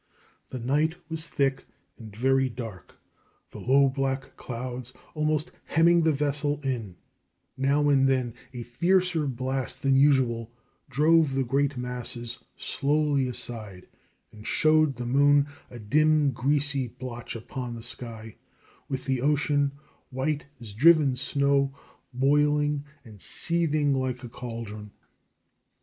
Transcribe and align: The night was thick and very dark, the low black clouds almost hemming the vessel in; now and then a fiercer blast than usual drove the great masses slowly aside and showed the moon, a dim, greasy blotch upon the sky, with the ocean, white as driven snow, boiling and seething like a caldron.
The 0.49 0.57
night 0.57 0.95
was 1.11 1.27
thick 1.27 1.67
and 1.95 2.15
very 2.15 2.49
dark, 2.49 2.97
the 3.51 3.59
low 3.59 3.87
black 3.87 4.35
clouds 4.35 4.93
almost 5.13 5.51
hemming 5.65 6.01
the 6.01 6.11
vessel 6.11 6.59
in; 6.63 6.95
now 7.55 7.87
and 7.87 8.09
then 8.09 8.33
a 8.51 8.63
fiercer 8.63 9.27
blast 9.27 9.83
than 9.83 9.95
usual 9.97 10.51
drove 10.89 11.35
the 11.35 11.43
great 11.43 11.77
masses 11.77 12.39
slowly 12.57 13.27
aside 13.27 13.87
and 14.31 14.47
showed 14.47 14.95
the 14.95 15.05
moon, 15.05 15.45
a 15.69 15.77
dim, 15.77 16.31
greasy 16.31 16.87
blotch 16.87 17.35
upon 17.35 17.75
the 17.75 17.83
sky, 17.83 18.37
with 18.89 19.05
the 19.05 19.21
ocean, 19.21 19.71
white 20.09 20.47
as 20.59 20.73
driven 20.73 21.15
snow, 21.15 21.75
boiling 22.11 22.85
and 23.03 23.21
seething 23.21 23.93
like 23.93 24.23
a 24.23 24.29
caldron. 24.29 24.93